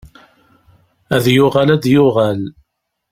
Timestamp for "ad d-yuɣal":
1.75-2.39